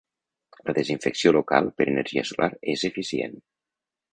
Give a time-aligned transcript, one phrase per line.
[0.69, 3.37] La desinfecció local per energia solar és eficient.